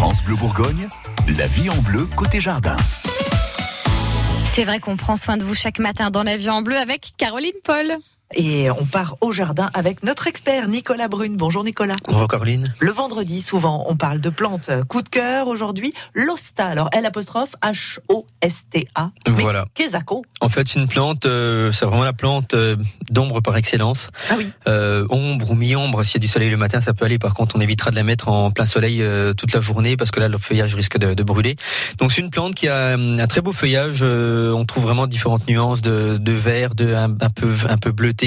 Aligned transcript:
France 0.00 0.24
Bleu 0.24 0.34
Bourgogne, 0.34 0.88
la 1.36 1.46
vie 1.46 1.68
en 1.68 1.76
bleu 1.82 2.08
côté 2.16 2.40
jardin. 2.40 2.74
C'est 4.44 4.64
vrai 4.64 4.80
qu'on 4.80 4.96
prend 4.96 5.16
soin 5.16 5.36
de 5.36 5.44
vous 5.44 5.54
chaque 5.54 5.78
matin 5.78 6.10
dans 6.10 6.22
la 6.22 6.38
vie 6.38 6.48
en 6.48 6.62
bleu 6.62 6.78
avec 6.78 7.10
Caroline 7.18 7.52
Paul. 7.64 7.98
Et 8.36 8.70
on 8.70 8.86
part 8.86 9.16
au 9.20 9.32
jardin 9.32 9.70
avec 9.74 10.04
notre 10.04 10.28
expert 10.28 10.68
Nicolas 10.68 11.08
Brune. 11.08 11.36
Bonjour 11.36 11.64
Nicolas. 11.64 11.96
Bonjour 12.06 12.28
Caroline. 12.28 12.72
Le 12.78 12.92
vendredi, 12.92 13.40
souvent, 13.40 13.84
on 13.88 13.96
parle 13.96 14.20
de 14.20 14.30
plantes 14.30 14.70
coup 14.88 15.02
de 15.02 15.08
cœur. 15.08 15.48
Aujourd'hui, 15.48 15.92
l'Osta. 16.14 16.66
Alors, 16.66 16.90
L 16.92 17.04
apostrophe 17.04 17.56
H-O-S-T-A. 17.60 19.10
Voilà. 19.26 19.64
Qu'est-ce 19.74 19.96
En 20.40 20.48
fait, 20.48 20.76
une 20.76 20.86
plante, 20.86 21.26
euh, 21.26 21.72
c'est 21.72 21.84
vraiment 21.84 22.04
la 22.04 22.12
plante 22.12 22.54
euh, 22.54 22.76
d'ombre 23.10 23.40
par 23.40 23.56
excellence. 23.56 24.10
Ah 24.30 24.34
oui. 24.38 24.52
Euh, 24.68 25.06
ombre 25.10 25.50
ou 25.50 25.54
mi-ombre, 25.56 26.04
s'il 26.04 26.14
y 26.14 26.18
a 26.18 26.20
du 26.20 26.28
soleil 26.28 26.50
le 26.50 26.56
matin, 26.56 26.80
ça 26.80 26.92
peut 26.92 27.06
aller. 27.06 27.18
Par 27.18 27.34
contre, 27.34 27.56
on 27.56 27.60
évitera 27.60 27.90
de 27.90 27.96
la 27.96 28.04
mettre 28.04 28.28
en 28.28 28.52
plein 28.52 28.66
soleil 28.66 29.02
toute 29.36 29.52
la 29.52 29.60
journée 29.60 29.96
parce 29.96 30.12
que 30.12 30.20
là, 30.20 30.28
le 30.28 30.38
feuillage 30.38 30.76
risque 30.76 30.98
de, 30.98 31.14
de 31.14 31.22
brûler. 31.24 31.56
Donc, 31.98 32.12
c'est 32.12 32.20
une 32.20 32.30
plante 32.30 32.54
qui 32.54 32.68
a 32.68 32.92
un 32.92 33.26
très 33.26 33.40
beau 33.40 33.52
feuillage. 33.52 34.04
on 34.04 34.64
trouve 34.66 34.84
vraiment 34.84 35.08
différentes 35.08 35.48
nuances 35.48 35.82
de, 35.82 36.16
de 36.16 36.32
vert, 36.32 36.76
de 36.76 36.94
un, 36.94 37.10
un 37.20 37.30
peu 37.30 37.50
un 37.68 37.76
peu 37.76 37.90
bleuté 37.90 38.19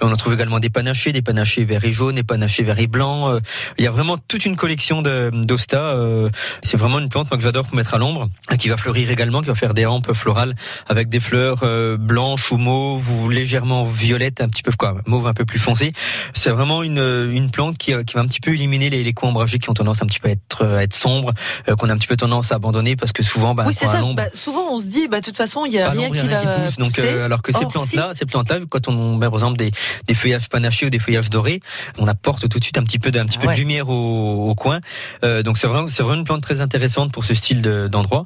on 0.00 0.12
en 0.12 0.16
trouve 0.16 0.34
également 0.34 0.60
des 0.60 0.70
panachés, 0.70 1.12
des 1.12 1.22
panachés 1.22 1.64
verts 1.64 1.84
et 1.84 1.92
jaunes, 1.92 2.16
des 2.16 2.22
panachés 2.22 2.62
verts 2.62 2.78
et 2.78 2.86
blancs. 2.86 3.30
Euh, 3.30 3.40
il 3.78 3.84
y 3.84 3.86
a 3.86 3.90
vraiment 3.90 4.18
toute 4.18 4.44
une 4.44 4.56
collection 4.56 5.02
d'osta. 5.02 5.96
Euh, 5.96 6.30
c'est 6.62 6.76
vraiment 6.76 6.98
une 6.98 7.08
plante 7.08 7.28
que 7.28 7.40
j'adore 7.40 7.66
pour 7.66 7.74
mettre 7.74 7.94
à 7.94 7.98
l'ombre, 7.98 8.28
qui 8.58 8.68
va 8.68 8.76
fleurir 8.76 9.10
également, 9.10 9.40
qui 9.40 9.48
va 9.48 9.54
faire 9.54 9.74
des 9.74 9.86
rampes 9.86 10.12
florales 10.12 10.54
avec 10.88 11.08
des 11.08 11.20
fleurs 11.20 11.60
euh, 11.62 11.96
blanches 11.96 12.52
ou 12.52 12.56
mauves 12.56 13.10
ou 13.10 13.28
légèrement 13.28 13.84
violettes, 13.84 14.40
un 14.40 14.48
petit 14.48 14.62
peu 14.62 14.72
quoi, 14.76 14.96
mauve 15.06 15.26
un 15.26 15.34
peu 15.34 15.44
plus 15.44 15.58
foncé. 15.58 15.92
C'est 16.34 16.50
vraiment 16.50 16.82
une, 16.82 17.30
une 17.32 17.50
plante 17.50 17.78
qui, 17.78 17.92
qui 18.04 18.14
va 18.14 18.20
un 18.20 18.26
petit 18.26 18.40
peu 18.40 18.52
éliminer 18.52 18.90
les, 18.90 19.02
les 19.02 19.12
coins 19.12 19.30
ombragés 19.30 19.58
qui 19.58 19.70
ont 19.70 19.74
tendance 19.74 20.02
un 20.02 20.06
petit 20.06 20.20
peu 20.20 20.28
à 20.28 20.32
être, 20.32 20.64
à 20.64 20.82
être 20.82 20.94
sombres, 20.94 21.32
qu'on 21.78 21.88
a 21.88 21.92
un 21.92 21.96
petit 21.96 22.06
peu 22.06 22.16
tendance 22.16 22.52
à 22.52 22.56
abandonner 22.56 22.96
parce 22.96 23.12
que 23.12 23.22
souvent, 23.22 23.54
bah, 23.54 23.64
oui, 23.66 23.74
c'est 23.74 23.86
ça. 23.86 24.02
Bah, 24.14 24.26
souvent, 24.34 24.63
on 24.74 24.80
se 24.80 24.86
dit, 24.86 25.08
bah, 25.08 25.20
de 25.20 25.24
toute 25.24 25.36
façon, 25.36 25.64
il 25.64 25.72
y 25.72 25.78
a 25.78 25.90
rien 25.90 26.10
qui 26.10 26.26
va 26.26 26.38
pousse. 26.38 26.76
Donc, 26.76 26.98
alors 26.98 27.42
que 27.42 27.52
ces 27.52 27.66
plantes-là, 27.66 28.12
ces 28.14 28.26
plantes-là, 28.26 28.60
quand 28.68 28.88
on 28.88 29.18
par 29.18 29.32
exemple 29.34 29.56
des, 29.56 29.70
des, 30.06 30.14
feuillages 30.14 30.48
panachés 30.48 30.86
ou 30.86 30.90
des 30.90 30.98
feuillages 30.98 31.30
dorés, 31.30 31.60
on 31.98 32.06
apporte 32.06 32.48
tout 32.48 32.58
de 32.58 32.64
suite 32.64 32.78
un 32.78 32.82
petit 32.82 32.98
peu 32.98 33.10
de, 33.10 33.22
petit 33.22 33.38
peu 33.38 33.46
de 33.46 33.52
lumière 33.52 33.88
au, 33.88 34.50
au 34.50 34.54
coin. 34.54 34.80
Euh, 35.24 35.42
donc 35.42 35.58
c'est 35.58 35.66
vraiment, 35.66 35.88
c'est 35.88 36.02
vraiment 36.02 36.18
une 36.18 36.24
plante 36.24 36.42
très 36.42 36.60
intéressante 36.60 37.12
pour 37.12 37.24
ce 37.24 37.34
style 37.34 37.62
d'endroit. 37.62 38.24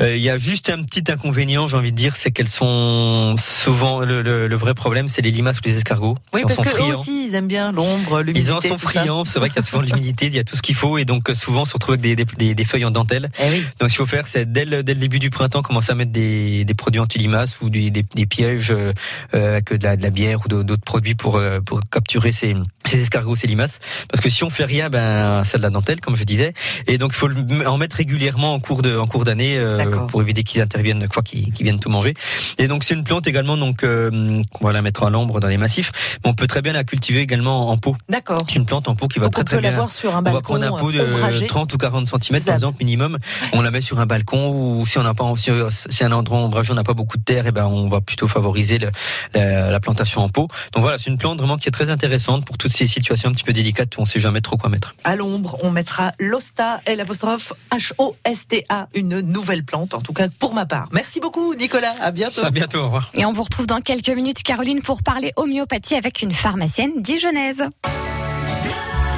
Euh, 0.00 0.16
il 0.16 0.22
y 0.22 0.30
a 0.30 0.38
juste 0.38 0.70
un 0.70 0.82
petit 0.82 1.10
inconvénient, 1.10 1.66
j'ai 1.66 1.76
envie 1.76 1.92
de 1.92 1.96
dire, 1.96 2.16
c'est 2.16 2.30
qu'elles 2.30 2.48
sont 2.48 3.34
souvent 3.36 4.00
le, 4.00 4.22
le, 4.22 4.56
vrai 4.56 4.74
problème, 4.74 5.08
c'est 5.08 5.22
les 5.22 5.30
limaces 5.30 5.58
ou 5.58 5.60
les 5.64 5.76
escargots. 5.76 6.16
Oui, 6.32 6.42
parce 6.42 6.56
que 6.56 6.94
aussi, 6.94 7.28
ils 7.28 7.34
aiment 7.34 7.46
bien 7.46 7.72
l'ombre, 7.72 8.22
l'humidité. 8.22 8.50
Ils 8.50 8.52
en 8.52 8.60
sont 8.60 8.78
friands. 8.78 9.24
C'est 9.24 9.38
vrai 9.38 9.48
qu'il 9.48 9.56
y 9.56 9.60
a 9.60 9.62
souvent 9.62 9.82
l'humidité, 9.82 10.26
il 10.26 10.34
y 10.34 10.38
a 10.38 10.44
tout 10.44 10.56
ce 10.56 10.62
qu'il 10.62 10.74
faut, 10.74 10.98
et 10.98 11.04
donc 11.04 11.30
souvent 11.34 11.62
on 11.62 11.64
se 11.64 11.74
retrouve 11.74 11.94
avec 11.94 12.16
des, 12.16 12.24
des, 12.24 12.54
des 12.54 12.64
feuilles 12.64 12.84
en 12.84 12.90
dentelle. 12.90 13.30
Eh 13.38 13.50
oui. 13.50 13.64
Donc 13.78 13.90
ce 13.90 13.96
qu'il 13.96 14.06
faut 14.06 14.10
faire, 14.10 14.26
c'est 14.26 14.50
dès 14.50 14.64
le, 14.64 14.82
dès 14.82 14.94
le 14.94 15.00
début 15.00 15.18
du 15.18 15.30
printemps, 15.30 15.62
commencer 15.62 15.87
mettre 15.94 16.12
des, 16.12 16.64
produits 16.76 17.00
anti-limaces 17.00 17.60
ou 17.60 17.70
des, 17.70 17.90
pièges 18.28 18.70
euh, 18.70 18.92
avec 19.32 19.72
de 19.72 19.84
la, 19.84 20.10
bière 20.10 20.40
ou 20.44 20.48
d'autres 20.48 20.84
produits 20.84 21.14
pour, 21.14 21.36
euh, 21.36 21.60
pour 21.60 21.80
capturer 21.90 22.32
ces, 22.32 22.54
ces 22.88 23.02
escargots, 23.02 23.36
ces 23.36 23.46
limaces. 23.46 23.78
Parce 24.08 24.20
que 24.20 24.30
si 24.30 24.44
on 24.44 24.50
fait 24.50 24.64
rien, 24.64 24.88
ben 24.88 25.42
c'est 25.44 25.58
de 25.58 25.62
la 25.62 25.70
dentelle, 25.70 26.00
comme 26.00 26.16
je 26.16 26.24
disais. 26.24 26.54
Et 26.86 26.98
donc 26.98 27.12
il 27.12 27.16
faut 27.16 27.28
en 27.66 27.78
mettre 27.78 27.96
régulièrement 27.96 28.54
en 28.54 28.60
cours 28.60 28.82
de 28.82 28.96
en 28.96 29.06
cours 29.06 29.24
d'année 29.24 29.58
euh, 29.58 29.84
pour 30.06 30.22
éviter 30.22 30.42
qu'ils 30.42 30.60
interviennent 30.60 31.06
fois 31.12 31.22
qu'ils 31.22 31.52
viennent 31.60 31.80
tout 31.80 31.90
manger. 31.90 32.14
Et 32.58 32.68
donc 32.68 32.84
c'est 32.84 32.94
une 32.94 33.04
plante 33.04 33.26
également 33.26 33.56
donc 33.56 33.84
euh, 33.84 34.42
qu'on 34.52 34.66
va 34.66 34.72
la 34.72 34.82
mettre 34.82 35.02
à 35.02 35.10
l'ombre 35.10 35.40
dans 35.40 35.48
les 35.48 35.58
massifs. 35.58 35.92
Mais 36.24 36.30
on 36.30 36.34
peut 36.34 36.46
très 36.46 36.62
bien 36.62 36.72
la 36.72 36.84
cultiver 36.84 37.20
également 37.20 37.70
en 37.70 37.76
pot. 37.76 37.96
D'accord. 38.08 38.44
C'est 38.48 38.56
une 38.56 38.66
plante 38.66 38.88
en 38.88 38.94
pot 38.94 39.08
qui 39.08 39.18
va 39.18 39.28
très 39.28 39.42
on 39.42 39.44
très 39.44 39.60
bien. 39.60 39.70
l'avoir 39.70 39.92
sur 39.92 40.16
un 40.16 40.22
balcon. 40.22 40.38
On 40.38 40.58
va 40.58 40.66
prendre 40.66 40.76
un 40.76 40.80
pot 40.80 40.92
de 40.92 41.46
30 41.46 41.72
ou 41.72 41.78
40 41.78 42.08
cm 42.08 42.40
par 42.42 42.54
exemple 42.54 42.78
minimum. 42.80 43.18
On 43.52 43.62
la 43.62 43.70
met 43.70 43.80
sur 43.80 44.00
un 44.00 44.06
balcon 44.06 44.50
ou 44.50 44.86
si 44.86 44.98
on 44.98 45.02
n'a 45.02 45.14
pas 45.14 45.24
si 45.36 45.50
c'est 45.90 46.04
un 46.04 46.12
endroit 46.12 46.38
ombragé, 46.38 46.72
on 46.72 46.76
n'a 46.76 46.84
pas 46.84 46.94
beaucoup 46.94 47.18
de 47.18 47.22
terre, 47.22 47.46
et 47.46 47.52
ben 47.52 47.66
on 47.66 47.88
va 47.88 48.00
plutôt 48.00 48.28
favoriser 48.28 48.78
le, 48.78 48.90
la, 49.34 49.70
la, 49.70 49.80
plantation 49.80 50.22
en 50.22 50.28
pot. 50.28 50.48
Donc 50.72 50.82
voilà, 50.82 50.98
c'est 50.98 51.10
une 51.10 51.18
plante 51.18 51.38
vraiment 51.38 51.56
qui 51.56 51.68
est 51.68 51.72
très 51.72 51.90
intéressante 51.90 52.44
pour 52.44 52.56
toutes 52.56 52.72
ces 52.78 52.86
situations 52.86 53.28
un 53.28 53.32
petit 53.32 53.44
peu 53.44 53.52
délicates 53.52 53.96
où 53.96 54.00
on 54.00 54.04
ne 54.04 54.08
sait 54.08 54.20
jamais 54.20 54.40
trop 54.40 54.56
quoi 54.56 54.70
mettre. 54.70 54.94
À 55.04 55.16
l'ombre, 55.16 55.58
on 55.62 55.70
mettra 55.70 56.12
l'Osta 56.20 56.80
et 56.86 56.94
l'apostrophe 56.94 57.52
H-O-S-T-A, 57.72 58.88
une 58.94 59.20
nouvelle 59.20 59.64
plante, 59.64 59.94
en 59.94 60.00
tout 60.00 60.12
cas 60.12 60.28
pour 60.28 60.54
ma 60.54 60.64
part. 60.64 60.88
Merci 60.92 61.20
beaucoup, 61.20 61.54
Nicolas. 61.54 61.94
À 62.00 62.10
bientôt. 62.10 62.44
À 62.44 62.50
bientôt. 62.50 62.78
Au 62.78 62.84
revoir. 62.84 63.10
Et 63.14 63.24
on 63.24 63.32
vous 63.32 63.42
retrouve 63.42 63.66
dans 63.66 63.80
quelques 63.80 64.10
minutes, 64.10 64.42
Caroline, 64.42 64.80
pour 64.80 65.02
parler 65.02 65.32
homéopathie 65.36 65.96
avec 65.96 66.22
une 66.22 66.32
pharmacienne 66.32 67.02
dijonnaise. 67.02 67.64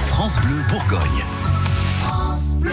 France 0.06 0.38
Bleu 0.41 0.62
Bourgogne. 0.69 1.25
France 2.03 2.56
Bleu. 2.56 2.72